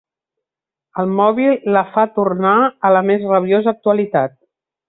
El 1.03 1.11
mòbil 1.19 1.69
la 1.77 1.83
fa 1.97 2.07
tornar 2.17 2.57
a 2.89 2.93
la 2.97 3.07
més 3.11 3.29
rabiosa 3.35 3.75
actualitat. 3.79 4.39